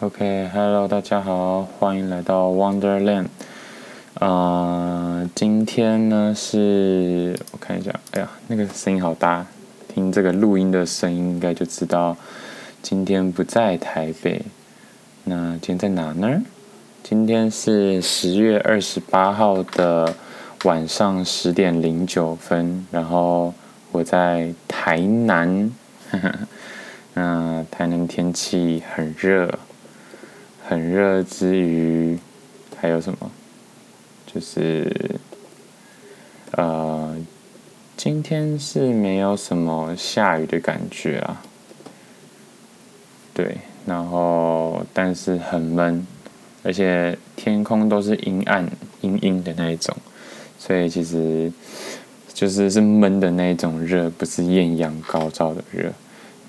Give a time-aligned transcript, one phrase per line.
[0.00, 3.26] OK，Hello，、大家好，欢迎来到 Wonderland。
[4.20, 9.44] 呃，今天呢是，我看一下，哎呀，那个声音好大，
[9.92, 12.16] 听这个录音的声音应该就知道
[12.80, 14.40] 今天不在台北。
[15.24, 16.42] 那今天在哪呢？
[17.02, 20.14] 今天是十月二十八号的
[20.62, 23.52] 晚上十点零九分，然后
[23.90, 25.72] 我在台南。
[26.12, 26.32] 呵呵，
[27.14, 29.58] 那台南天气很热。
[30.68, 32.18] 很热之余，
[32.76, 33.30] 还有什么？
[34.26, 35.18] 就是，
[36.50, 37.16] 呃，
[37.96, 41.40] 今天是没有什么下雨的感觉啊。
[43.32, 46.06] 对，然后但是很闷，
[46.62, 49.96] 而且天空都是阴暗、阴阴的那一种，
[50.58, 51.50] 所以其实
[52.34, 55.90] 就是是闷的那一种热，不是艳阳高照的热。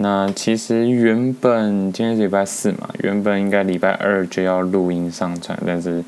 [0.02, 6.02] 那其实原本今天是礼拜四嘛，原本应该礼拜二就要录音上传，但是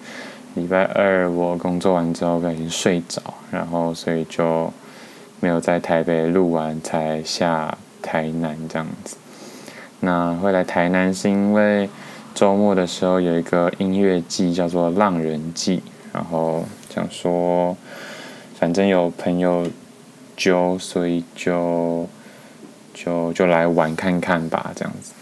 [0.53, 4.71] 礼拜二我工作完之后不小心睡着，然后所以就
[5.41, 9.17] 没有在台北录完才下台南这样子。
[9.99, 11.89] 那会来台南是因为
[12.33, 17.75] 周末的时候有一个音乐季叫做浪人祭，然后想说
[18.57, 19.67] 反正有朋友
[20.37, 22.07] 揪，所以就。
[22.93, 25.13] 就就来玩看看吧，这样子。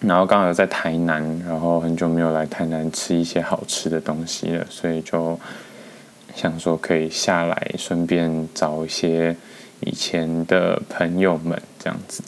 [0.00, 5.38] 然后刚好在台南，然后很久没有来台南吃一些好吃的东西了，所以就
[6.34, 9.34] 想说可以下来，顺便找一些
[9.80, 12.22] 以前的朋友们，这样子。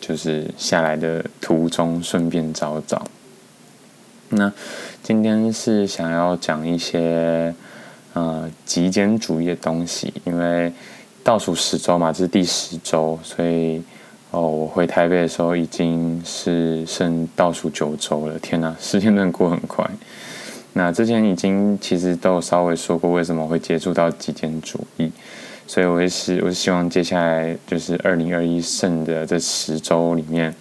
[0.00, 3.06] 就是下来的途中顺便找找。
[4.28, 4.52] 那
[5.02, 7.54] 今天是想要讲一些
[8.12, 10.72] 呃极简主义的东西，因为。
[11.24, 13.82] 倒数十周嘛，这是第十周，所以
[14.30, 18.38] 哦，我回台北的时候已经是剩倒数九周了。
[18.40, 19.88] 天哪， 时间真的过很快。
[20.74, 25.10] 那之前已经其实都有稍微说过为什么会接触到极简主义，
[25.66, 30.54] 所以我也是我是希望接下来就是二零二一剩的这十周里面，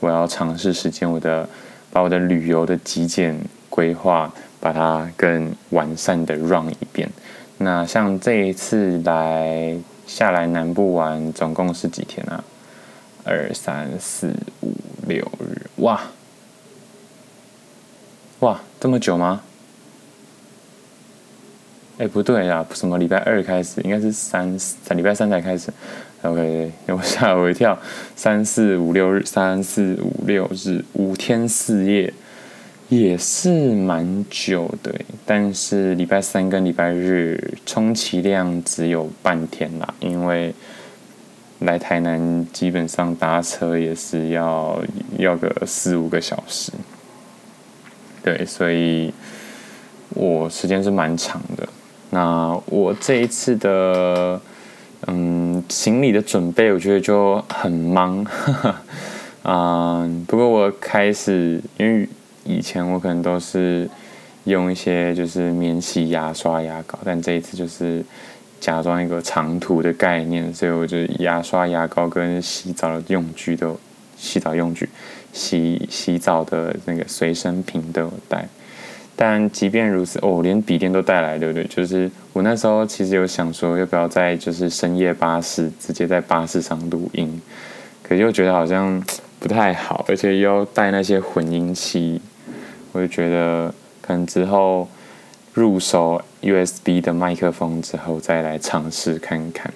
[0.00, 1.48] 我要尝试实践我的
[1.90, 3.38] 把我的旅游的极简
[3.70, 4.30] 规划，
[4.60, 7.08] 把它更完善的 run 一遍。
[7.56, 9.74] 那像这一次来。
[10.14, 12.44] 下来南部玩总共是几天啊？
[13.24, 14.30] 二三四
[14.60, 14.74] 五
[15.06, 16.02] 六日，哇
[18.40, 19.40] 哇，这么久吗？
[21.96, 23.80] 哎，不对呀，什么礼拜二开始？
[23.80, 25.72] 应该是三三礼拜三才开始。
[26.20, 27.78] OK，我吓我一跳，
[28.14, 32.12] 三四五六日，三四五六日，五天四夜。
[32.94, 34.94] 也是蛮久的，
[35.24, 40.54] 但是礼拜三跟礼拜日充其量只有半天啦，因为
[41.60, 44.78] 来台南基本上搭车也是要
[45.16, 46.70] 要个四五个小时，
[48.22, 49.10] 对，所以
[50.10, 51.66] 我时间是蛮长的。
[52.10, 54.38] 那我这一次的
[55.06, 58.22] 嗯行李的准备，我觉得就很忙，
[59.44, 62.06] 嗯， 不过我开始因为。
[62.44, 63.88] 以前我可能都是
[64.44, 68.04] 用一些就是免洗牙刷、牙膏，但这一次就是
[68.60, 73.78] 假装一个长途的概念，所以我就牙刷、牙膏跟洗澡的用具都
[74.16, 74.88] 洗澡用具、
[75.32, 78.46] 洗洗澡的那个随身品都有带。
[79.14, 81.64] 但即便如此，哦，连笔电都带来，对不对？
[81.64, 87.40] 就是我那时候其实有想说，要不要在就是深夜巴士直接在巴士上录音，
[88.02, 89.00] 可是又觉得好像
[89.38, 92.20] 不太好，而且又要带那些混音器。
[92.92, 94.86] 我就觉得，可能之后
[95.54, 99.72] 入手 USB 的麦克风之后，再来尝试看看。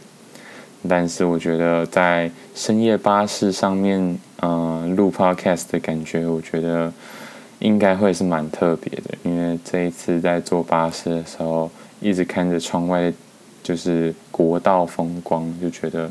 [0.88, 3.98] 但是我觉得在深夜巴士上面，
[4.40, 6.92] 嗯、呃，录 Podcast 的感觉，我觉得
[7.58, 9.14] 应该会是蛮特别的。
[9.24, 13.12] 因为这一次在坐巴士的时候，一直看着窗外，
[13.62, 16.08] 就是国道风光，就觉得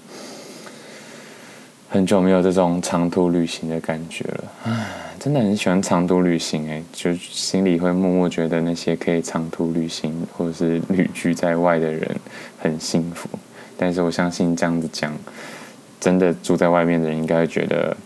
[1.88, 4.44] 很久没有这种长途旅行的感觉了。
[4.66, 5.05] 唉。
[5.26, 12.08] 真的很喜欢长途旅行，哎，就心里会默默觉得那些可以长途旅行或者是旅居在外的人
[12.60, 13.28] 很幸福。
[13.76, 15.12] 但是我相信这样子讲，
[16.00, 17.98] 真的住在外面的人应该会觉得，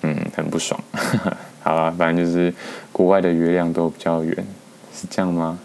[0.00, 0.82] 嗯，很不爽。
[1.60, 2.50] 好了，反正就是
[2.92, 4.34] 国外的月亮都比较圆，
[4.94, 5.58] 是这样吗？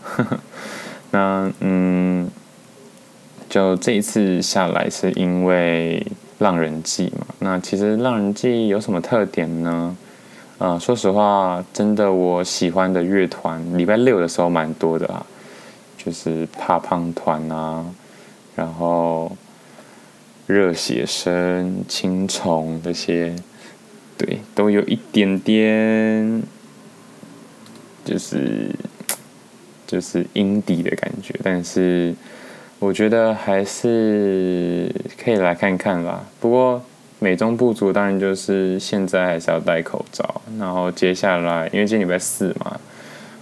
[1.11, 2.29] 那嗯，
[3.47, 6.05] 就这一次下来是因为
[6.39, 7.25] 浪人祭嘛。
[7.39, 9.95] 那其实浪人祭有什么特点呢？
[10.63, 15.25] 啊、说实话，真的我喜欢的乐团，礼拜六的时候蛮多的啊，
[15.97, 17.85] 就是怕胖团啊，
[18.55, 19.29] 然后
[20.47, 23.35] 热血生、青虫这些，
[24.17, 26.41] 对，都有一点点
[28.05, 28.69] 就是
[29.85, 32.15] 就是阴底的感觉，但是
[32.79, 34.89] 我觉得还是
[35.21, 36.23] 可以来看看啦。
[36.39, 36.81] 不过
[37.23, 40.41] 美中不足，当然就是现在还是要戴口罩。
[40.59, 42.77] 然后接下来，因为今天礼拜四嘛。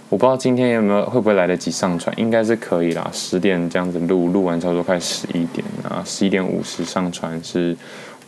[0.08, 3.10] 我不知道今天有没有会不会来得及上传，应该是可以啦。
[3.12, 7.74] 十点这样子录，录完差不多快十一点啊，十一点五十上传是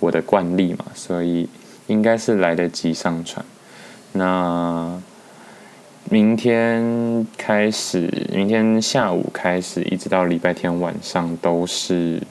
[0.01, 1.47] 我的惯例嘛，所以
[1.87, 3.45] 应该是来得及上传。
[4.13, 4.99] 那
[6.09, 12.23] 明天开始，明天下午开始，一直到礼拜天晚上都是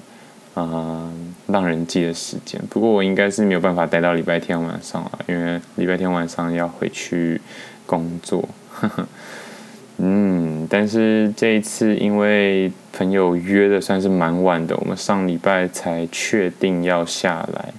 [0.56, 1.14] 啊、
[1.48, 2.62] 浪人祭的时间。
[2.69, 7.40] 不过我应该是没有办法待到礼拜天晚上了，因为礼拜天晚上要回去
[7.86, 8.48] 工作。
[9.98, 17.74] 嗯，但是这一次因为朋友约的算是蛮晚的，我们上礼拜才确定要下来，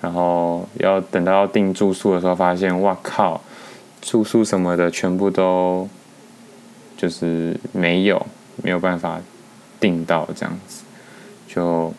[0.00, 3.42] 然后要等到要订住宿的时候，发现哇靠，
[4.00, 5.88] 住宿什么的全部都
[6.96, 8.24] 就是没有，
[8.62, 9.20] 没有办法
[9.80, 10.84] 订到这样子，
[11.48, 11.92] 就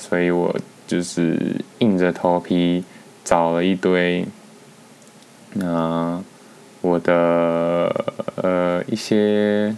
[0.00, 0.56] 所以我
[0.86, 2.82] 就是硬着头皮
[3.22, 4.26] 找了一堆，
[5.52, 6.22] 那。
[6.82, 7.94] 我的
[8.36, 9.76] 呃一些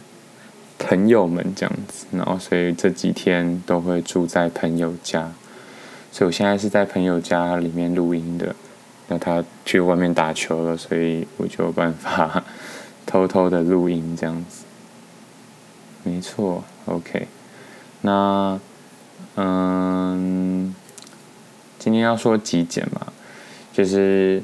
[0.79, 5.33] 朋友们这样子，然后所以这几天都会住在朋友家，
[6.13, 8.55] 所以我现在是在朋友家里面录音的。
[9.09, 12.45] 那他去外面打球了，所以我就有办法
[13.05, 14.63] 偷偷的录音这样子。
[16.05, 17.27] 没错，OK。
[18.03, 18.61] 那
[19.37, 20.75] 嗯，
[21.79, 23.07] 今天要说极简嘛，
[23.73, 24.43] 就是。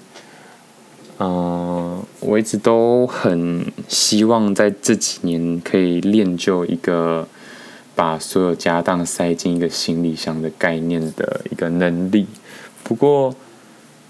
[1.20, 7.26] 嗯，我一直都很希望在这几年可以练就一个
[7.96, 12.28] 把所有家当塞进一个行李箱的概念的一个能力。
[12.84, 13.34] 不过，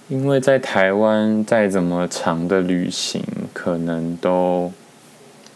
[0.09, 3.25] 因为在台湾再怎么长的旅行，
[3.55, 4.71] 可能都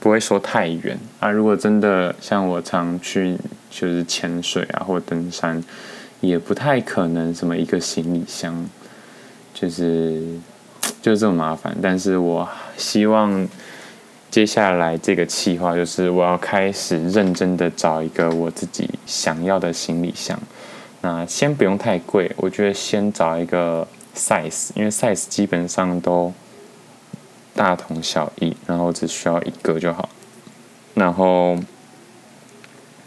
[0.01, 1.31] 不会说太远啊。
[1.31, 3.37] 如果真的像我常去
[3.73, 5.65] 就是潜水啊或登山，
[6.21, 8.69] 也不太可能什么一个行李箱
[9.53, 10.39] 就是。
[11.01, 13.49] 就这么麻烦，但是我希望
[14.31, 20.39] 接下来这个计划就是我要开始认真的找一个我自己想要的行李箱。
[21.01, 26.33] 那先不用太贵，我觉得先找一个 size，因为 size 基本上都
[27.55, 30.09] 大同小异，然后只需要一个就好。
[30.95, 31.57] 然后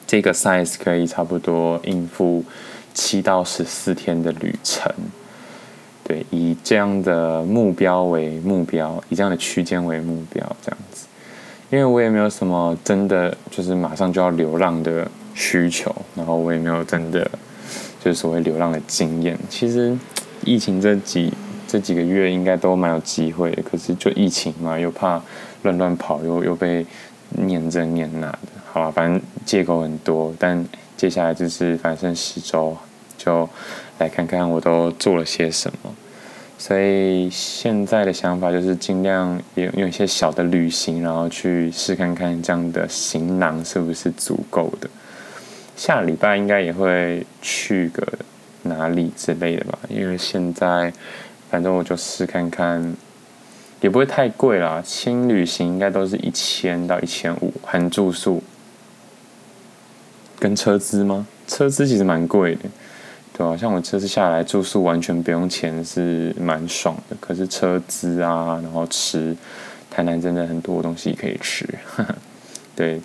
[0.08, 2.44] 这个 size 可以差不多应付
[2.94, 4.92] 七到十四天的旅程。
[6.04, 11.08] 对，以这样的目标为目标，以这样的区间为目标，这样子，
[11.72, 17.28] 因为我也没有什么真的就是马上就要流浪的需求，然后我也没有真的
[18.00, 19.36] 就是所谓流浪的经验。
[19.50, 19.98] 其实
[20.44, 21.34] 疫情这几
[21.68, 25.20] 这几个月应该都蛮有机会的，可是就疫情嘛，又怕
[25.64, 26.86] 乱乱跑，又又被
[27.32, 30.36] 念这念那的，好吧，反正借口很多。
[30.38, 30.66] 但
[30.98, 32.76] 接下来就是反正十周
[33.18, 33.48] 就。
[33.98, 35.90] 来看看我都做了些什么，
[36.58, 44.90] 所以现在的想法就是尽量有有一些小的旅行，然后去试看看这样的行囊是不是足够的。
[45.78, 48.06] 下礼拜应该也会去个
[48.64, 50.92] 哪里之类的吧，因为现在
[51.50, 52.94] 反正我就试看看，
[53.80, 54.84] 也不会太贵啦。
[54.86, 58.44] 轻旅行应该都是一千到一千五，含住宿
[60.40, 61.28] 跟车资吗？
[61.48, 62.62] 车资其实蛮贵的。
[63.38, 67.18] 对啊，像我这次下来住宿完全不用钱，是蛮爽的。
[67.20, 69.36] 可是车资啊，然后吃，
[69.92, 71.68] 台南真的很多东西可以吃。
[71.86, 72.16] 呵 呵
[72.76, 73.02] 对，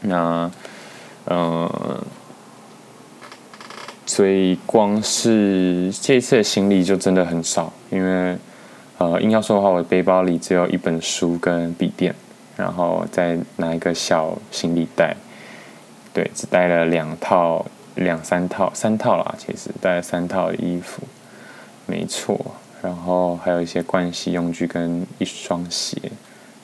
[0.00, 0.50] 那
[1.26, 2.04] 呃，
[4.04, 8.36] 所以光是这次的行李就真的很少，因为
[8.98, 12.12] 呃，硬要说的话，我的背包里只有一本书跟笔电，
[12.56, 15.16] 然后再拿一个小行李袋，
[16.12, 17.66] 对，只带了两套。
[17.96, 21.02] 两三套，三套啦，其实带了三套衣服，
[21.86, 22.40] 没错。
[22.80, 25.98] 然后还有一些盥洗用具跟一双鞋，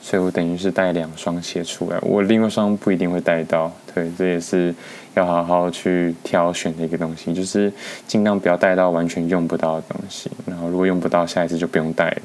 [0.01, 1.97] 所以我等于是带两双鞋出来。
[2.01, 4.73] 我另外一双不一定会带到，对，这也是
[5.15, 7.71] 要好好去挑选的一个东西，就是
[8.07, 10.31] 尽量不要带到完全用不到的东西。
[10.47, 12.21] 然后如果用不到，下一次就不用带了。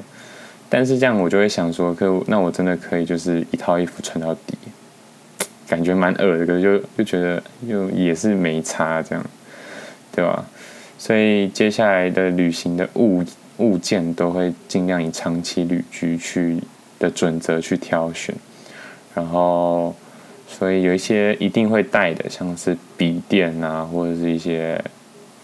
[0.69, 4.57] 但是这样我就会想说，可那我真的可以就是一套衣服穿到底。
[5.73, 9.25] 感觉蛮恶的，可就就觉得又也是没差这样，
[10.15, 10.45] 对吧？
[10.99, 13.23] 所以接下来的旅行的物
[13.57, 16.61] 物件都会尽量以长期旅居去
[16.99, 18.35] 的准则去挑选，
[19.15, 19.95] 然后
[20.47, 24.79] 所以有一些一定会带的，像是笔电啊，或者是一些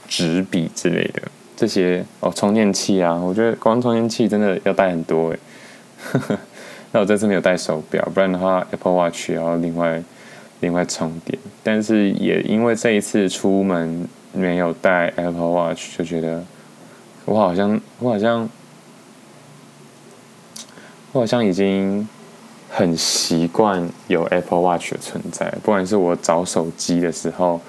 [0.07, 1.23] 纸笔之类的
[1.57, 5.39] 这些哦，充电器啊，我觉得光充电器真的要带很多诶。
[6.91, 10.01] 那我这次没有带手表，不然的话 Apple Watch 要另外
[10.59, 11.37] 另外充电。
[11.63, 16.43] 但是也因为这一次出门没有带 Apple Watch，就觉得
[17.25, 18.49] 我好像我好像
[21.11, 22.07] 我好像已经
[22.69, 27.59] 很习惯有 Apple Watch 的存在，不管是我找手机的时候，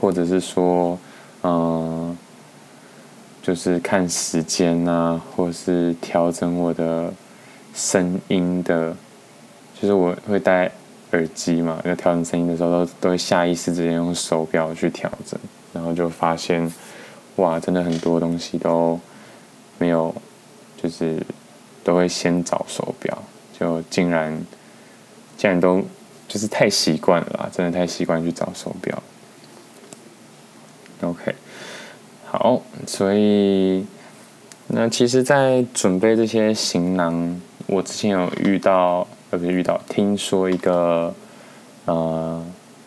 [0.00, 0.98] 或者是说
[1.42, 2.16] 嗯，
[3.42, 7.12] 就是看时间啊，或是调整我的。
[7.74, 8.94] 声音的，
[9.80, 10.70] 就是我会带
[11.12, 15.38] 耳机嘛，要调整声音的时候都都会下意识直接用手表去调整，
[15.72, 16.72] 然后就发现，
[17.36, 18.98] 哇，真的很多东西都
[19.78, 20.14] 没有，
[20.82, 21.24] 就是
[21.84, 23.22] 都会先找手表，
[23.58, 24.44] 就竟然
[25.36, 25.82] 竟然都
[26.28, 29.02] 就是太习惯了啦，真的太习惯去找手表。
[31.02, 31.34] OK，
[32.26, 33.84] 好，所以
[34.68, 37.40] 那其实，在准备这些行囊。
[37.66, 41.12] 我之前有遇到，呃，不是遇到，听说一个，
[41.86, 42.44] 呃，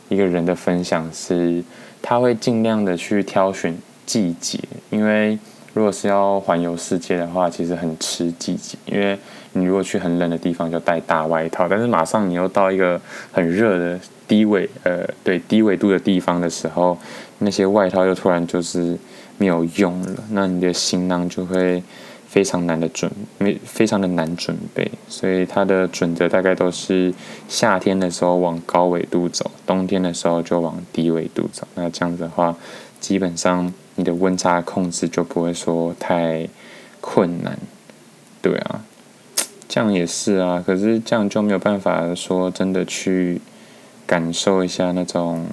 [0.10, 1.64] 一个人的分享是，
[2.04, 3.76] 他会尽量的去挑选
[4.06, 4.60] 季节，
[4.92, 5.40] 因为
[5.74, 9.18] 如果是要环游世界的话，其实很吃季节，因为
[9.54, 16.96] 你如果去很冷的地方就带大外套，但是马上你又到一个很热的低纬，呃，对，低纬度的地方的时候，
[17.40, 18.96] 那些外套又突然就是
[19.40, 21.82] 没有用了，那你的行囊就会。
[22.28, 27.14] 非常难的准，没非常的难准备，所以它的准则大概都是
[27.48, 31.68] 夏天的时候往高纬度走，冬天的时候就往低纬度走。
[31.76, 32.56] 那这样子的话，
[33.00, 36.48] 基本上你的温差控制就不会说太
[37.00, 37.58] 困难。
[38.42, 38.82] 对啊，
[39.68, 43.40] 这样也是啊，可是这样就没有办法说真的去
[44.06, 45.48] 感受一下那种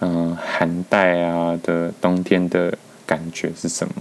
[0.00, 2.76] 嗯寒带啊的冬天的
[3.06, 3.94] 感觉是什么。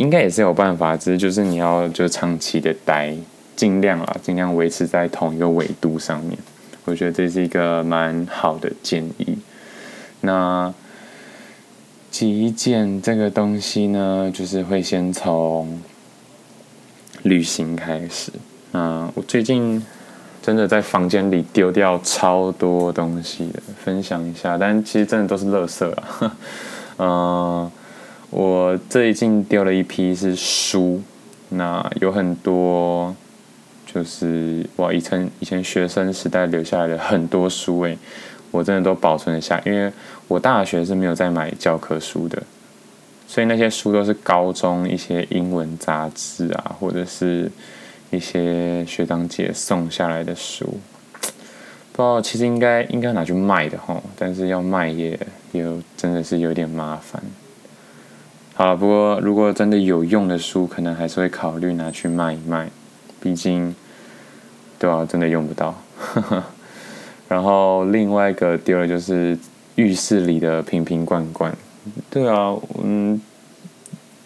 [0.00, 3.14] 应该也是有办法，只是就是你要就长期的待，
[3.54, 6.38] 尽量啊，尽量维持在同一个纬度上面。
[6.86, 9.36] 我觉得这是一个蛮好的建议。
[10.22, 10.72] 那
[12.10, 15.78] 极简这个东西呢，就是会先从
[17.24, 18.32] 旅行开始。
[18.72, 19.84] 啊，我最近
[20.40, 24.56] 真的在房间里丢掉超多东西的，分享一下。
[24.56, 26.36] 但其实真的都是垃圾啊，
[26.96, 27.70] 嗯。
[28.30, 31.02] 我最近丢了一批是书，
[31.48, 33.14] 那有很多
[33.84, 37.98] 就是我以前以前学生时代留下来的很多书诶，
[38.52, 39.92] 我真的都保存了下，因为
[40.28, 42.40] 我大学是没有在买教科书的，
[43.26, 47.50] 所以那些书都是高中一些英文杂志啊，或者是
[48.10, 50.78] 一些学长姐送下来的书，
[51.90, 55.18] 不知道其实应该应该拿去卖的吼，但是要卖也
[55.50, 55.64] 也
[55.96, 57.20] 真的是有点麻烦。
[58.60, 62.68] 好，不过如果真的有用的书，可能还是会考虑拿去卖一卖，
[63.18, 63.74] 毕竟，
[64.78, 65.74] 对啊，真的用不到。
[67.26, 69.38] 然后另外一个丢了就是
[69.76, 71.56] 浴室里的瓶瓶罐罐，
[72.10, 73.18] 对啊，嗯，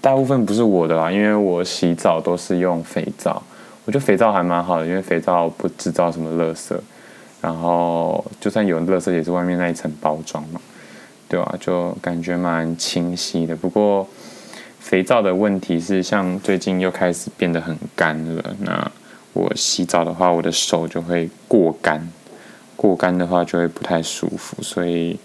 [0.01, 3.41] 大部分不是我的啦，因为我洗澡都是用肥皂，
[3.85, 6.75] 我觉得肥皂还蛮好的，因为肥皂不制造什么垃圾，
[7.41, 10.61] 然后就算有垃圾也是外面那一层包装嘛。
[11.27, 13.57] 对啊，就感觉蛮清晰的。
[13.57, 14.07] 不过
[14.85, 18.55] 肥皂的问题是，像最近又开始变得很干了。
[18.61, 18.93] 那
[19.33, 22.07] 我洗澡的话，我的手就会过干，
[22.77, 25.19] 过干的话就会不太舒服，所以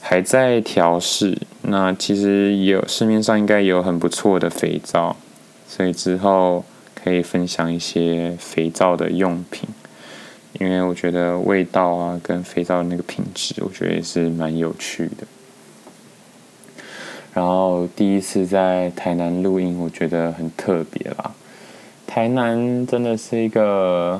[0.00, 1.36] 还在调试。
[1.60, 5.14] 那其实有市面上应该有很不错的肥皂，
[5.68, 9.68] 所以之后可以分享一些肥皂的用品。
[10.58, 15.26] 因为我觉得味道啊，跟肥皂那个品质，我觉得也是蛮有趣的。
[17.36, 21.30] 然后第一次在台南录音，我觉得很特别啦。
[22.06, 24.18] 台南真的是一个，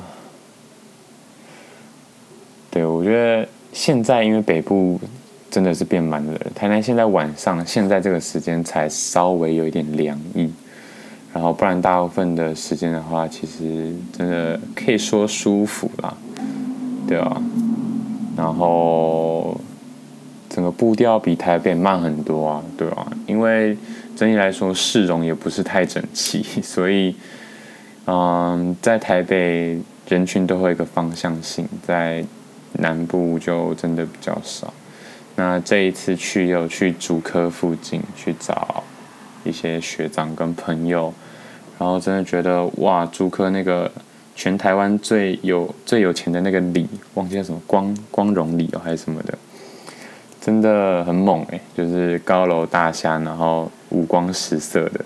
[2.69, 4.99] 对，我觉得现在因为北部
[5.49, 10.53] 真的是变蛮冷，台南现在晚上现在这个时间才稍微有一点凉意。
[11.33, 16.15] 然后不然大部分的时间的话，其实真的可以说舒服啦。
[17.07, 17.41] 对啊，
[18.35, 19.59] 然后
[20.57, 23.77] 整个步调比台北慢很多啊，对啊，因为
[24.15, 27.15] 整体来说市容也不是太整齐， 所以
[28.07, 32.25] 嗯，在台北人群都会有一个方向性，在
[32.71, 34.73] 南部就真的比较少。
[35.35, 38.83] 那这一次去有去竹科附近去找
[39.43, 41.13] 一些学长跟朋友，
[41.77, 43.91] 然后真的觉得哇，竹科那个。
[44.39, 49.35] 全台湾最有最有钱的那个里，忘记叫什么光光荣里哦，还是什么的，
[50.47, 55.01] 真的很猛诶，就是高楼大厦，然后五光十色的，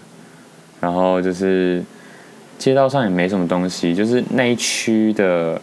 [0.79, 1.83] 然后就是
[2.59, 5.59] 街道上也没什么东西，就是那一区的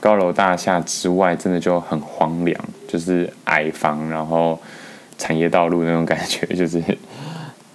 [0.00, 4.60] 高楼大厦之外，真的就很荒凉，就是矮房，然后
[5.16, 6.82] 产业道路那种感觉，就是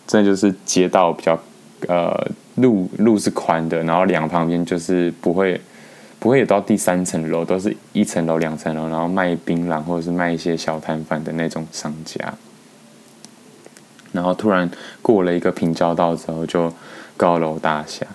[0.06, 1.40] 真的就是街道比较
[1.88, 5.62] 呃路路是宽的，然后两旁边就是不会
[6.20, 12.34] 不会有到第三层楼，都是一层楼两层楼，然后卖槟榔或者是卖一些小摊贩的那种商家，
[14.12, 14.70] 然后突然
[15.02, 16.74] 过了一个平交道之后，就
[17.16, 18.06] 高楼大厦。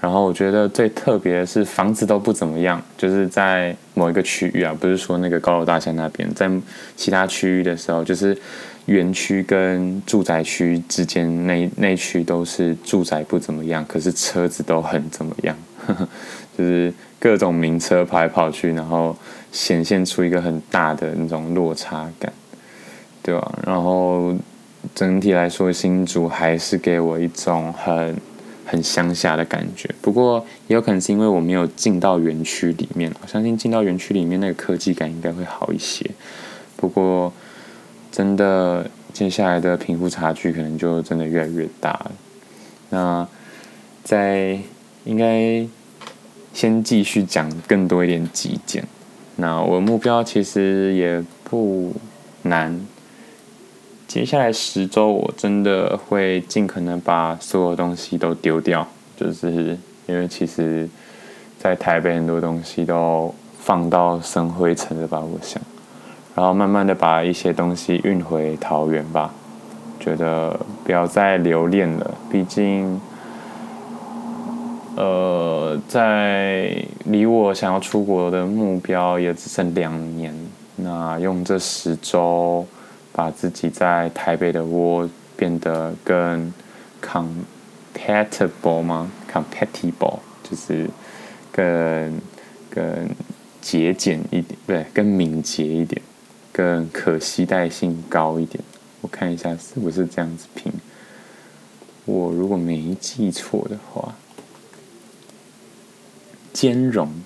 [0.00, 6.50] 然后我觉得最特别的是房子都不怎么样，就是在某一个区域啊，不是说那个高楼大厦那边，在
[6.96, 8.34] 其他区域的时候，就是
[8.86, 15.54] 园区跟住宅区之间那那区都是住宅不怎么样，可是车子都很怎么样，
[16.60, 19.16] 就是各种名车跑来跑去，然后
[19.50, 22.32] 显现出一个很大的那种落差感，
[23.22, 23.58] 对吧？
[23.66, 24.34] 然后
[24.94, 28.16] 整体来说，新竹还是给我一种很。
[28.66, 36.08] 很乡下的感觉，不过也有可能是因为我没有进到园区里面，我相信进到园区里面那个科技感应该会好一些。
[36.76, 37.32] 不过，
[38.12, 42.12] 真的接下来的贫富差距可能就真的越来越大了。
[42.90, 43.26] 那
[44.04, 44.56] 在
[45.04, 45.66] 应该
[46.60, 48.86] 先继续讲更多一点极简。
[49.36, 51.94] 那我的目标其实也不
[52.42, 52.78] 难。
[54.06, 58.86] 接下来十周，我真的会尽可能把所有东西都丢掉，
[59.16, 60.86] 就是因为其实，
[61.58, 65.62] 在台北很多东西都放到生灰尘了吧，我想，
[66.34, 69.32] 然后慢慢的把一些东西运回桃园吧，
[69.98, 73.00] 觉得不要再留恋了，毕竟，
[74.96, 80.34] 呃，在离我想要出国的目标也只剩两年，
[80.76, 82.66] 那用这十周。
[83.12, 85.06] 把自己在台北的窝
[85.36, 86.50] 变得更
[87.02, 90.88] compatible 吗？compatible 就是
[91.50, 92.20] 更
[92.70, 93.10] 更
[93.60, 96.00] 节俭一点，不对，更敏捷一点，
[96.52, 98.62] 更可携带性高一点。
[99.00, 100.72] 我看一下是不是这样子拼。
[102.04, 104.14] 我如果没记错的话，
[106.52, 107.22] 兼容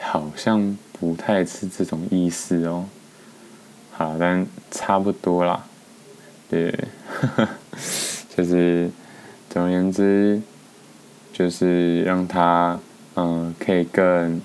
[0.00, 2.86] 好像不太是这种意思哦。
[3.92, 5.66] 好，但差不多啦，
[6.48, 6.72] 对，
[8.36, 8.90] 就是
[9.48, 10.40] 总而言之，
[11.32, 12.78] 就是让他
[13.14, 14.40] 嗯，可以更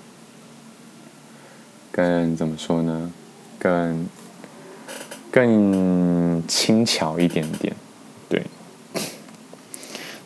[1.90, 3.12] 更怎么说呢？
[3.58, 4.08] 更
[5.30, 7.74] 更轻巧一点点，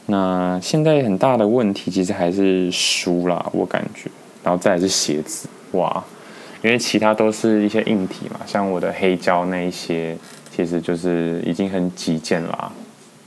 [0.07, 4.11] 那现在很大的问题其实还是书啦，我感觉，
[4.43, 6.03] 然后再是鞋子，哇。
[6.63, 10.17] 因为其他都是一些硬体嘛，像我的黑胶那一些，
[10.51, 12.73] 其实就是已经很极简啦。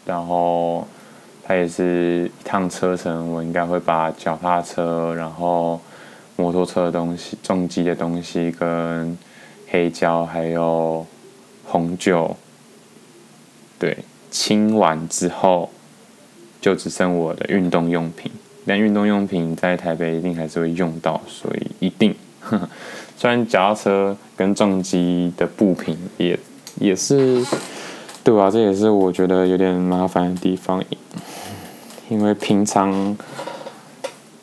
[0.06, 0.86] 然后
[1.46, 5.80] 它也是一趟车程，我应该会把脚踏车、然后
[6.36, 9.18] 摩托车的东西、重机的东西跟
[9.70, 11.06] 黑胶还有
[11.64, 12.36] 红酒，
[13.78, 13.96] 对，
[14.32, 15.70] 清完之后
[16.62, 18.32] 就只剩我的运动用品。
[18.66, 22.14] 但运动用品在台北一定还是会用到，所以一定。
[22.40, 22.70] 呵 呵
[23.18, 26.38] 虽然脚踏车跟重机的部品也
[26.80, 27.44] 也是，
[28.24, 28.50] 对吧？
[28.50, 30.84] 这也是我觉得有点麻烦的地方，
[32.10, 33.18] 因为平常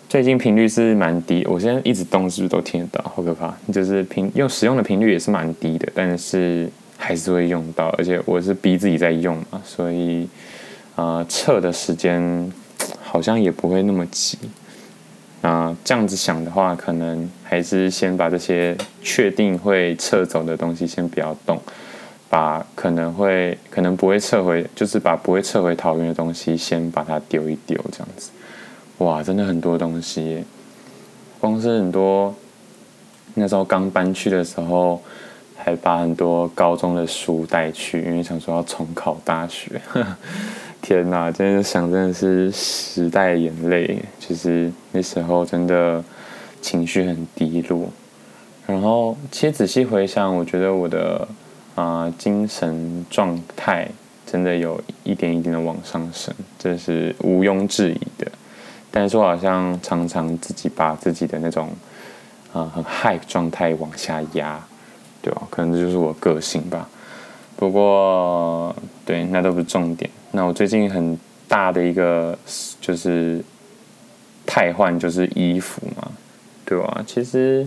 [0.08, 3.12] 最近频率是蛮低，我现在一直动是不是都听得到？
[3.14, 3.54] 好可怕！
[3.72, 10.28] 就是频用使用的频率也是蛮低的，但是还是会用到，而且我是逼自己在用嘛，所以
[10.96, 12.52] 啊，测的时间
[13.00, 14.36] 好像也不会那么急。
[15.42, 21.60] 啊，这样子想的话，可能还是先把这些确定会撤走的东西先不要动，
[22.28, 28.30] 把可能会可能不会撤回，就是把不会撤回桃园的东西先把它丢一丢，这样子。
[28.98, 30.42] 哇，真的很多东西，
[31.38, 32.34] 光是很多
[33.34, 35.00] 那时候刚搬去的时候，
[35.56, 39.80] 还把很多高中的书带去，因为想说要重考大学。
[40.88, 46.00] 天呐，真的想真的是时代眼泪，就是那时候真的
[46.62, 47.88] 情绪很低落。
[48.68, 51.26] 然后其实仔细回想，我觉得我的
[51.74, 53.88] 啊、精神状态
[54.24, 58.30] 真的有一点一点的往上升，这是毋庸置疑的。
[58.92, 61.68] 但是我好像常常自己把自己的那种
[62.52, 64.64] 啊、很 hype 状态往下压，
[65.20, 65.42] 对吧？
[65.50, 66.88] 可能这就是我个性吧。
[67.56, 70.10] 不过对，那都不是重点。
[70.32, 72.36] 那我最近很大的一个
[72.80, 73.42] 就是
[74.44, 76.10] 汰换，就是衣服嘛，
[76.64, 77.02] 对吧？
[77.06, 77.66] 其实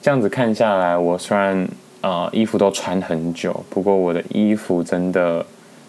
[0.00, 1.68] 这样子看下来，我虽然
[2.00, 5.44] 啊、衣服都穿很久，不过我的衣服真的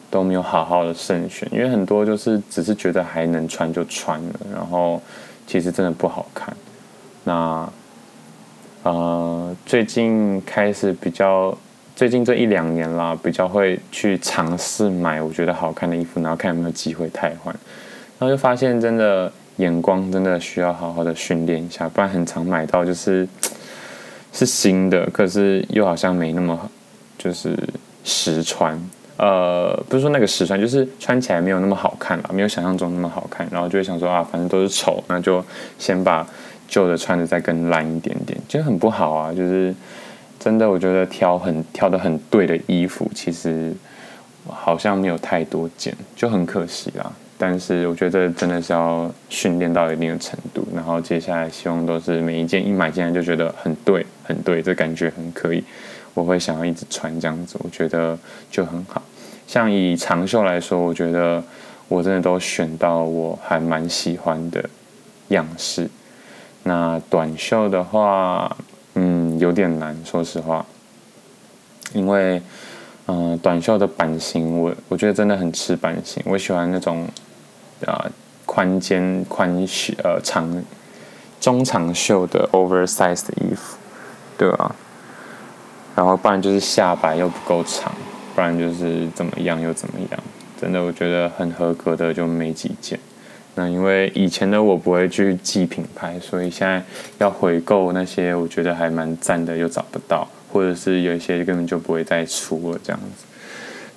[0.10, 5.01] 都没有好好的慎选，因为很多就是只是觉得还能穿就穿了，然后
[5.45, 6.56] 其实真的不好看。
[7.25, 7.69] 那
[8.84, 11.58] 呃，最近开始比较，
[11.95, 17.55] 最近这一两年啦，比较会去尝试买我觉得好看的衣服，然后看有没有机会汰换。
[18.19, 23.25] 然后就发现真的眼光真的需要好好的训练一下，不然很常买到就是
[24.34, 26.69] 是新的，可是又好像没那么
[27.17, 27.58] 就是
[28.03, 28.77] 实穿。
[29.17, 35.41] 呃，不是说那个实穿，就是穿起来没有那么好看了，没有想象中那么好看，然后就会想说啊，反正都是丑，那就
[35.79, 36.27] 先把
[36.67, 39.34] 旧的穿的再更烂一点点，就很不好啊。
[39.34, 39.73] 就是
[40.45, 43.73] 真的，我觉得挑很挑的很对的衣服，其实
[44.47, 47.12] 好像没有太多件，就很可惜啦。
[47.36, 55.63] 但是我觉得真的是要训练到一定的程度，然后接下来希望都是每一件一买进来就觉得很对，很对，这感觉很可以。
[56.13, 58.15] 我会想要一直穿这样子，我觉得
[58.51, 59.01] 就很好。
[59.47, 61.43] 像以长袖来说，我觉得
[61.88, 64.63] 我真的都选到我还蛮喜欢的
[65.29, 65.89] 样式。
[66.62, 68.55] 那短袖的话，
[69.39, 70.65] 有点难，说实话。
[71.93, 72.41] 因为，
[73.08, 76.21] 嗯、短袖的版型，我我觉得真的很吃版型。
[76.26, 77.08] 我喜欢那种
[77.86, 78.10] 啊
[78.45, 80.63] 宽肩宽袖呃长
[81.39, 83.78] 中长袖的 oversize 的衣服，
[84.38, 84.76] 对啊。
[85.95, 87.93] 然后不然就是下摆又不够长，
[88.34, 90.19] 不然就是怎么样又怎么样，
[90.60, 93.00] 真的我觉得很合格的就没几件。
[93.57, 96.83] 那因为以前的我不会去记品牌，所以现在
[97.19, 103.25] 要回购那些我觉得还蛮赞的又找不到，或者是有一些根本就不会再出了这样子。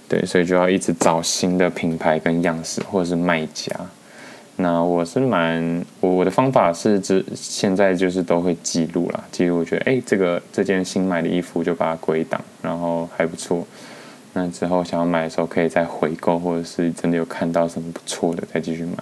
[0.08, 3.74] 对，所以就要一直找新的品牌跟样式，或者是卖家。
[4.56, 13.66] 那我是蛮我我的方法是，只现在就是都会记录啦，记录我觉得哎、这个这件新买的衣服就把它归档，然后还不错。
[14.32, 18.96] 那之后想要买的时候可以再回购，或者是真的有看到什么不错的再继续买。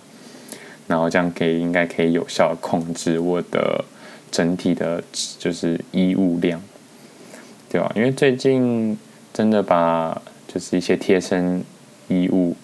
[0.86, 3.84] 然后这样可以应该可以有效控制我的
[4.30, 5.02] 整体的，
[5.38, 6.60] 就是衣物量，
[7.68, 7.92] 对吧？
[7.94, 8.98] 因为最近
[9.32, 11.64] 真的把就是一些贴身
[12.08, 12.56] 衣物，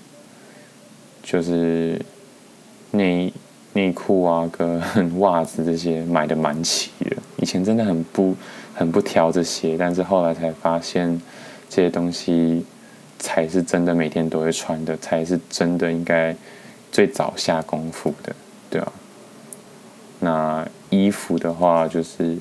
[1.23, 2.01] 就是。
[2.95, 3.33] 内
[3.73, 7.17] 内裤啊，跟袜子这些买的蛮齐的。
[7.39, 8.37] 以前真的很不
[8.75, 11.19] 很不挑这些，但是后来才发现
[11.71, 12.67] 这些东西
[13.19, 16.37] 才是真的每天都会穿的，才是真的应该
[16.93, 18.33] 最早下功夫的，
[18.71, 18.93] 对啊。
[20.21, 22.39] 那衣服的话，就是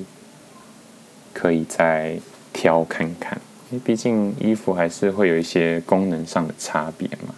[1.34, 2.20] 可以再
[2.54, 3.40] 挑看看，
[3.72, 7.34] 因为毕竟衣服还是会有一些功能上的差别嘛。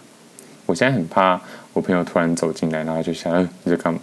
[0.66, 1.40] 我现在很怕
[1.72, 4.00] 我朋友突然走进来，然后就想：“，你在干嘛？”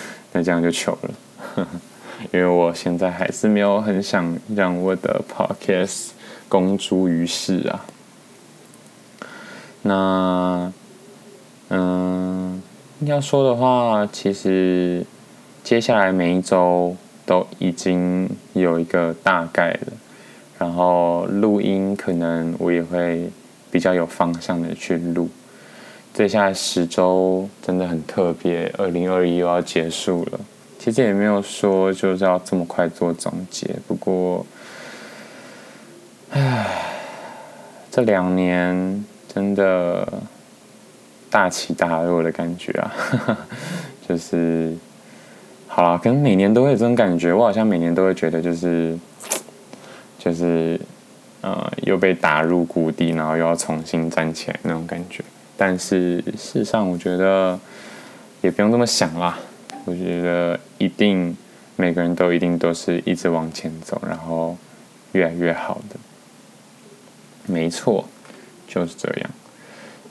[0.32, 1.66] 那这样就糗了，
[2.32, 6.08] 因为我现在还是没有很想让我的 podcast
[6.48, 7.84] 公诸于世啊。
[9.82, 10.72] 那，
[11.70, 12.17] 嗯，
[13.06, 15.04] 要说的话，其实
[15.62, 19.80] 接下来每一周都已经有一个大概了，
[20.58, 23.30] 然后录音可能我也会
[23.70, 25.28] 比较有方向的去录。
[26.12, 30.40] 接下来十周真的很特别，二零二一又要结束了。
[30.78, 34.44] 其实也没有说就是要这么快做总结，不过，
[36.30, 36.66] 唉，
[37.90, 40.06] 这两年真的
[41.30, 42.92] 大起大落的感觉啊，
[44.08, 44.74] 就是
[45.66, 47.32] 好啦，可能每年都会有这种感觉。
[47.32, 48.98] 我好像每年都会觉得就是
[50.18, 50.80] 就是
[51.40, 55.22] 呃又被打入谷底，然后又要重新站起来那种感觉。
[55.56, 57.58] 但是事实上，我觉得
[58.40, 59.38] 也不用这么想啦。
[59.84, 61.36] 我觉得一定
[61.76, 64.56] 每个人都一定都是一直往前走，然后
[65.12, 65.96] 越来越好的。
[67.46, 68.04] 没错，
[68.66, 69.30] 就是这样。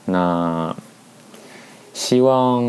[0.06, 0.74] 那
[1.98, 2.62] 希望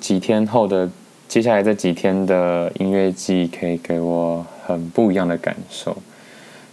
[0.00, 0.90] 几天后的
[1.28, 5.96] 接下来这几天的音乐季可以给我很不一样的感受，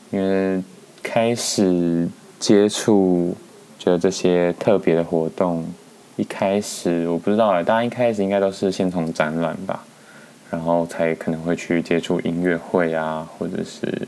[0.09, 0.59] 因为
[1.03, 2.09] 开始
[2.39, 3.35] 接触。
[3.77, 5.63] 觉得这些特别的活动，
[6.15, 9.83] 一开始我不知道哎，大家一开始应该都是先从展览吧，
[10.49, 14.07] 然后才可能会去接触音乐会啊，或者是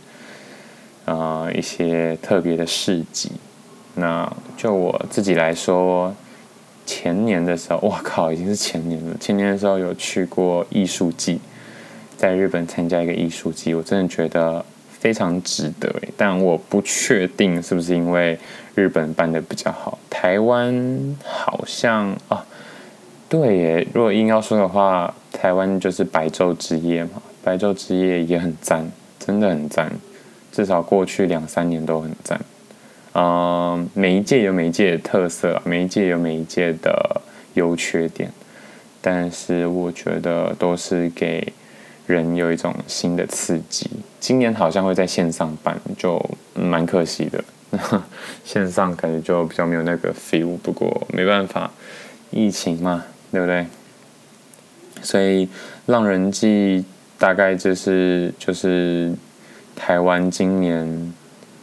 [1.06, 3.32] 啊、一些特别的市集。
[3.96, 6.14] 那就我自己来说，
[6.86, 9.16] 前年的时候，我靠，已经是前年了。
[9.20, 11.40] 前年的时候有去过艺术季，
[12.18, 14.66] 在日本参加一个艺术季，我真的觉得。
[15.04, 18.40] 非常值得，但我不确定是不是因为
[18.74, 22.46] 日本办的比较好，台湾好像啊，
[23.28, 23.88] 对耶。
[23.94, 29.92] 如果硬要说的话，台湾就是白昼之夜嘛，白昼之夜也很赞，真的很赞，
[30.54, 32.40] 至少过去两三年都很赞。
[33.14, 37.22] 嗯，每一届有每一届的特色，每一届有每一届的
[37.54, 38.32] 优缺点，
[39.02, 41.54] 但是我觉得都是给
[42.08, 43.90] 人有一种新的刺激。
[44.20, 46.20] 今年好像会在线上办，就
[46.56, 47.44] 蛮可惜的。
[48.44, 51.72] 线上感觉就比较没有那个 feel，不过没办法，
[52.32, 53.66] 疫情嘛，对不对？
[55.02, 55.48] 所以
[55.88, 56.86] 浪人祭
[57.20, 59.14] 大概就是就是
[59.76, 61.14] 台湾今年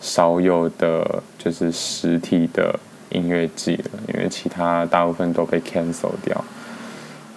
[0.01, 2.79] 少有的就是实体的
[3.11, 6.45] 音乐季了，因为其他大部分都被 cancel 掉。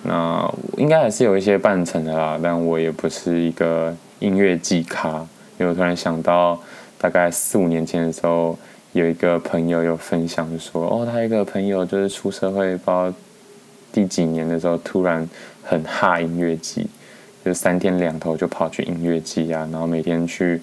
[0.04, 5.10] 那应该还是有一些办成的啦，但我也不是一个音乐季咖，
[5.58, 6.60] 因为我突然想到，
[6.98, 8.58] 大概四五年前的时候，
[8.94, 13.14] 有一个朋友有分享说，哦，他一个朋友就是出社会，不知道
[13.92, 15.28] 第几年的时候，突然
[15.64, 16.88] 很哈音乐季，
[17.44, 20.62] 就三天两头就跑去音乐季啊，然后每天去。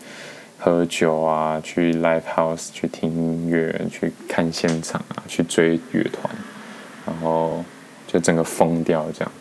[0.61, 6.31] 喝酒啊，去 live house 去听音乐，去看现场啊，去追乐团，
[7.07, 7.65] 然后
[8.07, 9.33] 就整个疯掉这样。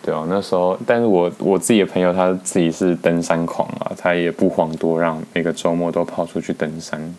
[0.00, 7.14] 对啊，那时候，但是我我自己的朋友他自己是登山狂啊，他也不遑多让，每个周末都跑出去登山。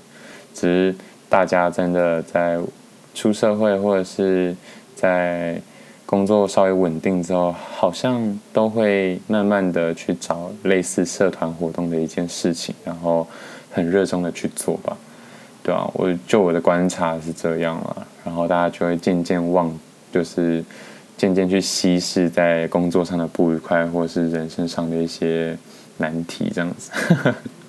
[0.54, 0.96] 只是
[1.28, 2.58] 大家真的在
[3.14, 4.56] 出社会或者是
[4.96, 5.62] 在。
[6.06, 13.28] 工作稍微稳定之后，好像都会慢慢的去找类似社团活动的一件事情，然后
[13.72, 14.96] 很热衷的去做吧，
[15.64, 19.76] 对啊，我就我的观察是这样了，然后大家就会渐渐忘，
[20.12, 20.64] 就是
[21.18, 25.58] 渐渐去稀释在工作上的不愉快，或是人生上的一些
[25.98, 26.92] 难题这样子，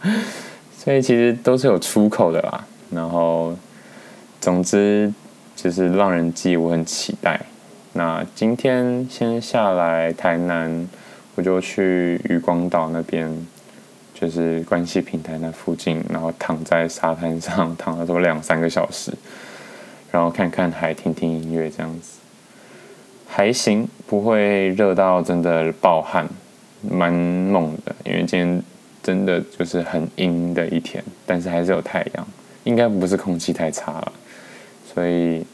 [0.77, 2.67] 所以其实都是有出口的啦。
[2.91, 3.57] 然后，
[4.41, 5.13] 总之
[5.57, 7.41] 就是浪人记，我很期待。
[7.97, 10.87] 那今天先下来台南，
[11.35, 13.27] 我就去渔光岛那边，
[14.13, 19.15] 就是关系平台那附近，然后躺在沙滩上 躺了都两三个小时，
[20.13, 22.19] 然后看看海，听听音乐，这样子
[23.27, 26.29] 还行，不会热到真的爆汗，
[26.83, 27.97] 蛮猛的。
[28.05, 28.63] 因为今天
[29.03, 32.29] 真的就是很阴的一天，但是还是有太阳，
[32.65, 34.13] 应该不是空气太差了，
[34.93, 35.47] 所以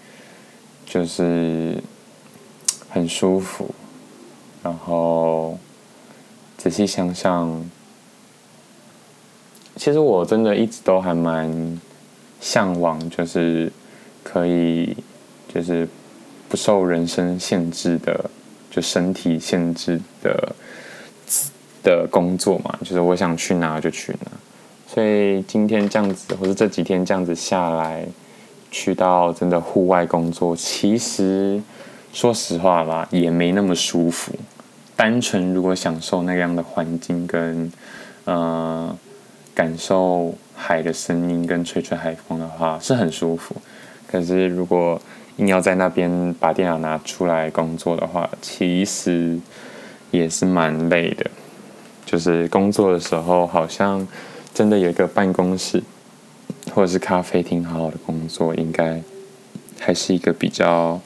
[0.85, 1.77] 就是。
[2.95, 3.71] 很舒服，
[4.63, 5.59] 然后
[6.59, 7.71] 仔细想想，
[9.77, 11.81] 其实我真的一直都还蛮
[12.39, 13.73] 向往，就是
[14.23, 14.95] 可以，
[15.49, 15.89] 就是
[16.51, 18.31] 不受人生限制的，
[18.71, 20.55] 就身体限制的
[21.83, 24.31] 的工作嘛，就是我想去哪就去哪。
[24.87, 28.07] 所以今天这样子，或者这几天这样子下来，
[28.71, 31.59] 去到真的户外工作，其实。
[32.13, 34.35] 说实话吧，也没那么舒服。
[34.95, 37.73] 单纯如果享受那样的环境跟，
[38.27, 38.95] 呃，
[39.55, 43.57] 感受海的声音跟吹吹海风的话，是很舒服。
[44.07, 45.01] 可是如果
[45.39, 49.39] 硬要在那边把电脑拿出来工作的话，其实
[50.11, 51.31] 也是蛮累的。
[52.05, 54.07] 就是工作的时候，好像
[54.53, 55.83] 真的有一个办公室
[56.75, 59.01] 或者是咖啡厅，好好的工作，应该
[59.81, 61.01] 还是一个比较。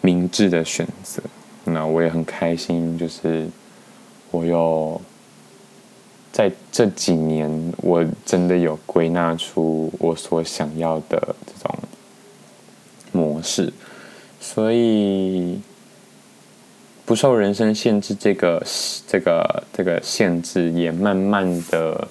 [0.00, 1.22] 明智的选择，
[1.64, 2.98] 那我也很开心。
[2.98, 3.48] 就是
[4.30, 5.00] 我有
[6.32, 11.78] 在这几年，我真的有归纳出我所想要的这种
[13.12, 13.72] 模式，
[14.40, 15.58] 所以
[17.04, 18.62] 不受人生限制，这个
[19.06, 22.06] 这个这个限制也慢慢的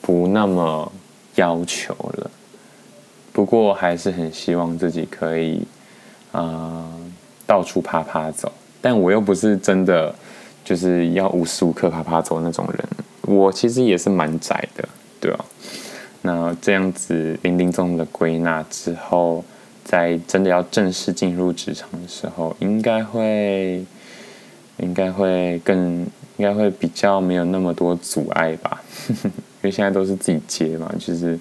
[0.00, 0.92] 不那么
[1.34, 2.30] 要求了。
[3.32, 5.66] 不过还是很希望自己可以，
[6.30, 6.93] 啊、
[7.46, 10.14] 到处趴趴走，但我又不是真的
[10.64, 12.88] 就是要无时无刻趴趴走那种人。
[13.22, 14.88] 我其实也是蛮宅的，
[15.20, 15.44] 对吧？
[16.22, 19.44] 那这样子零零总总的归纳之后，
[19.84, 23.84] 在真的要正式进入职场的时候，应该会
[24.78, 26.00] 应该会更
[26.36, 28.82] 应该会比较没有那么多阻碍吧？
[29.08, 30.90] 因为现在都是自己接嘛。
[30.98, 31.38] 其实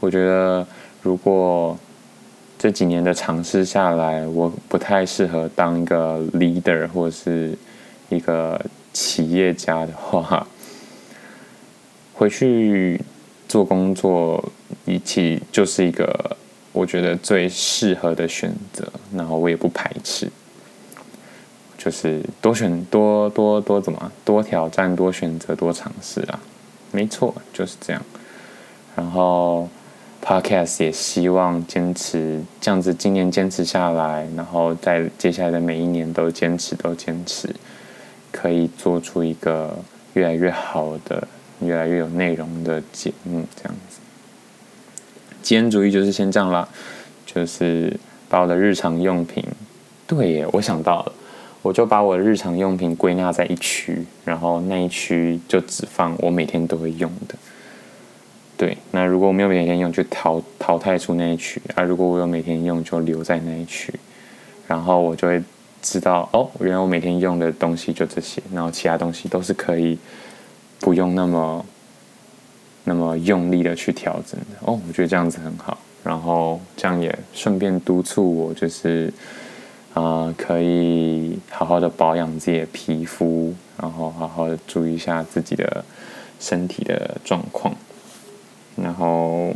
[0.00, 0.66] 我觉得
[1.02, 1.78] 如果。
[2.62, 7.58] 这几年的尝试下来，我不太适合当一个 leader 或者是
[8.08, 10.46] 一个企业家的话，
[12.14, 13.00] 回去
[13.48, 14.52] 做工作
[14.84, 16.36] 一起就是一个
[16.72, 18.86] 我觉得最适合的选择。
[19.12, 20.30] 然后我也不排斥，
[21.76, 26.38] 就是多选多多多怎么多挑战多选择多尝试啊，
[26.92, 28.00] 没错，就是这样。
[28.94, 29.68] 然后。
[30.24, 37.52] Podcast 也希望坚持这样子，今年坚持下来，然后在接下来的每一年都坚持，都坚持，
[38.30, 39.76] 可以做出一个
[40.14, 41.26] 越来越好的、
[41.60, 43.98] 越来越有内容的节目，这样子。
[45.42, 46.68] 今天主义就是先这样啦，
[47.26, 49.44] 就是把我的日常用品，
[50.06, 51.12] 对耶，我想到了，
[51.62, 57.34] 我就把我的日常用品归纳在一区，然后那一区就只放我每天都会用的。
[58.62, 63.92] 对，那如果我没有每天用，就淘淘汰出那一区啊；如果我有每天用，就留在那一区。
[64.68, 65.42] 然后我就会
[65.82, 69.98] 知道，哦，原来我每天用的东西就这些，然后其他东西都是可以
[70.78, 71.66] 不用那么
[72.84, 74.56] 那么用力的去调整的。
[74.60, 75.76] 哦，我觉得这样子很好。
[76.04, 79.12] 然后这样也顺便督促我，就是
[79.92, 85.84] 啊、可以好好的保养自己的皮肤，然后好好的注意一下自己的
[86.38, 87.74] 身体的状况。
[88.76, 89.52] 然后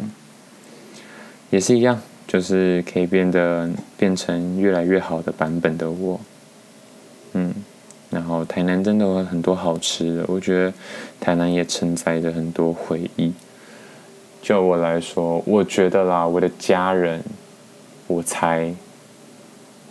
[1.50, 6.20] 也是一样，就是可以变得变成越来越好的版本的我。
[7.33, 7.55] 嗯，
[8.11, 10.72] 然后台南真的有很多好吃的，我觉得
[11.20, 13.33] 台南也承载着很多回忆。
[14.42, 17.20] 就我来说，我觉得啦，我的家人，
[18.07, 18.72] 我猜，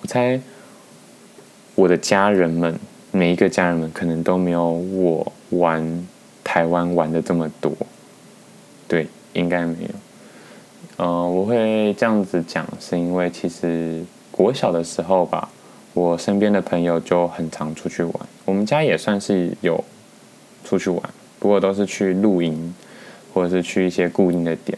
[0.01, 0.39] 我猜，
[1.75, 2.79] 我的家人们，
[3.11, 6.07] 每一个家人们可能都没有我玩
[6.41, 7.73] 台湾玩的这么多。
[8.87, 9.89] 对，应该没有。
[10.97, 15.49] 嗯、我会这样子讲，是因为其实国小的时候吧，
[15.93, 18.13] 我身边的朋友就很常出去玩。
[18.45, 19.83] 我们家也算是有
[20.63, 21.01] 出去玩，
[21.37, 22.73] 不过都是去露营，
[23.33, 24.77] 或者是去一些固定的点。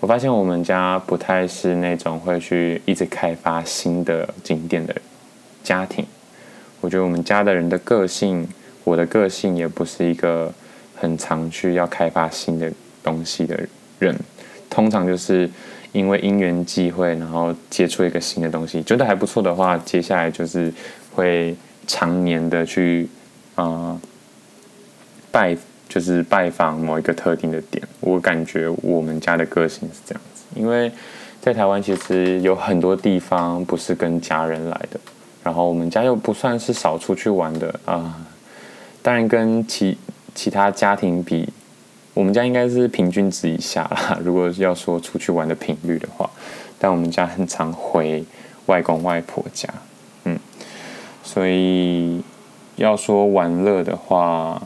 [0.00, 4.96] 我发现我们家不太是那种会去一直开发新的景点的
[5.62, 6.06] 家庭。
[6.80, 8.48] 我觉得我们家的人的个性，
[8.82, 10.50] 我的个性也不是一个
[10.96, 12.72] 很常去要开发新的。
[13.02, 13.66] 东西的人，
[14.06, 14.16] 人
[14.68, 15.48] 通常就是
[15.92, 20.72] 因为因缘际会，然后接触一个新的东西，觉得还不错的话，接下来就是
[21.12, 23.08] 会常年的去
[23.56, 24.00] 啊、
[25.32, 25.56] 拜，
[25.88, 27.82] 就是拜访某一个特定的点。
[27.98, 30.90] 我感觉我们家的个性是这样子，因为
[31.40, 35.00] 在台湾其实有很多地方不是跟家人来的，
[35.42, 38.24] 然后我们家又不算是少出去玩的啊、
[39.02, 39.98] 当然跟其
[40.34, 41.48] 其他家庭比。
[42.20, 44.18] 我们家应该是平均值以下啦。
[44.22, 46.28] 如果要说出去玩的频率的话，
[46.78, 48.22] 但我们家很常回
[48.66, 49.66] 外公外婆家，
[50.24, 50.38] 嗯，
[51.24, 52.20] 所以
[52.76, 54.62] 要说玩乐的话，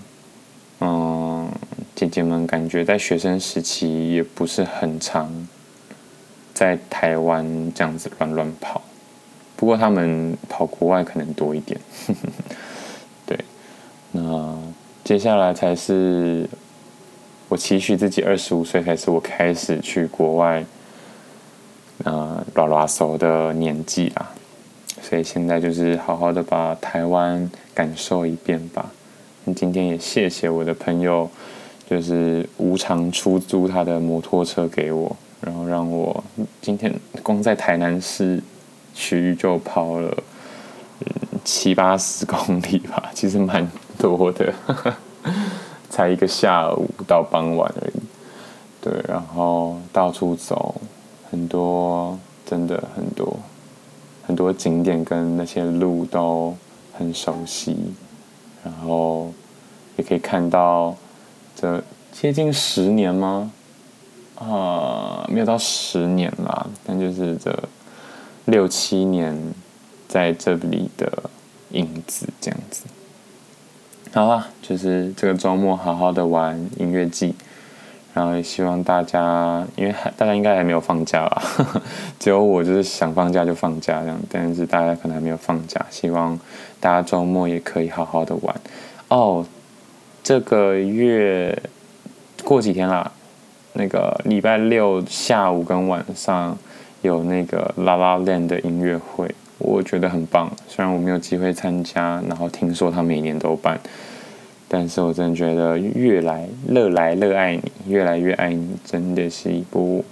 [0.80, 1.48] 嗯，
[1.94, 5.46] 姐姐们感觉在学生时期也不是很常
[6.52, 8.82] 在台湾这样子乱乱跑，
[9.54, 11.80] 不过他们跑国外可能多一点，
[13.24, 13.38] 对，
[14.10, 14.58] 那
[15.04, 16.48] 接下来才是。
[17.48, 20.64] 我期许自己二十五岁才是我开始去国外，
[22.04, 24.30] 呃，拉拉手的年纪啊，
[25.02, 28.90] 所以现在就是好好的把台湾感受一遍吧。
[29.54, 31.30] 今天也谢谢我的朋友，
[31.88, 36.24] 就是无偿出租他的摩托车给我，然后让我
[36.62, 38.42] 今天光在台南市
[38.94, 40.16] 区就跑了，
[41.00, 44.52] 嗯，七八十公里吧，其实蛮多的。
[45.94, 48.02] 才一个下午到傍晚而已，
[48.80, 50.74] 对，然后到处走，
[51.30, 53.38] 很多，真的很多，
[54.26, 56.52] 很多景点跟那些路都
[56.92, 57.76] 很熟悉，
[58.64, 59.32] 然后
[59.96, 60.96] 也可以看到
[61.54, 61.80] 这
[62.10, 63.52] 接近十年吗？
[64.34, 67.56] 啊、没有到十年啦，但就是这
[68.46, 69.40] 六七年
[70.08, 71.30] 在这里的
[71.70, 72.82] 影子这样子。
[74.14, 77.34] 好啊，就是这个周末好好的玩音乐季，
[78.12, 81.42] 然后也希望大家，因为还大家应该还没有放假吧，
[82.20, 86.38] 只有我就是想放假就放假这样，但是大家可能还没有放假，希望
[86.78, 88.54] 大家周末也可以好好的玩
[89.08, 89.44] 哦。
[90.22, 91.60] 这个月
[92.44, 93.10] 过几天啦，
[93.72, 96.56] 那个礼拜六下午跟晚上
[97.02, 99.34] 有那个 La La Land 的音乐会。
[99.64, 103.80] 我觉得很棒，虽然我没有机会参加，然后听说他每年都办，
[104.68, 110.04] 但是我真的觉得越来乐来乐爱你，越来越爱你，真的是一部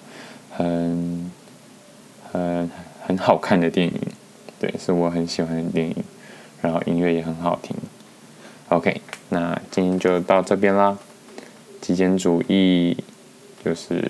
[0.51, 1.31] 很
[2.33, 2.71] 很
[3.07, 3.95] 很好看的电影，
[4.59, 5.97] 对，是我很喜欢的电影，
[6.61, 7.77] 然后音乐也很好听。
[8.71, 10.99] OK，那今天就到这边啦。
[11.81, 12.97] 极简主义
[13.65, 14.03] 就是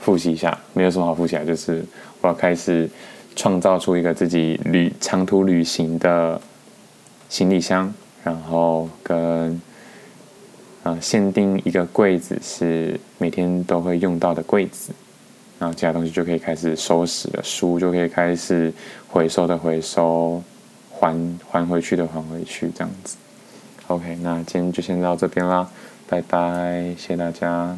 [0.00, 1.84] 复习一下，没有什么好复习啊，就是
[2.22, 2.88] 我要开始。
[3.34, 6.40] 创造出一个自己旅长途旅行的
[7.28, 9.60] 行李箱，然后跟
[10.82, 14.92] 啊限定一个柜子是每天都会用到的柜子，
[15.58, 18.72] 然后其他东西就可以开始收拾了，书就可以开始
[19.08, 20.42] 回收的回收，
[20.98, 23.16] 还还回去的还回去，这样子。
[23.88, 25.68] OK，那今天就先到这边啦，
[26.08, 27.76] 拜拜，谢谢大家。